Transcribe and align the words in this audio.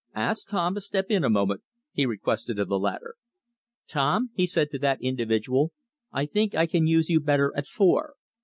"Ask 0.15 0.47
Tom 0.49 0.73
to 0.73 0.81
step 0.81 1.11
in 1.11 1.23
a 1.23 1.29
moment," 1.29 1.61
he 1.91 2.07
requested 2.07 2.57
of 2.57 2.67
the 2.67 2.79
latter. 2.79 3.17
"Tom," 3.87 4.31
he 4.33 4.47
said 4.47 4.71
to 4.71 4.79
that 4.79 4.99
individual, 4.99 5.73
"I 6.11 6.25
think 6.25 6.55
I 6.55 6.65
can 6.65 6.87
use 6.87 7.07
you 7.11 7.19
better 7.19 7.53
at 7.55 7.67
Four. 7.67 8.15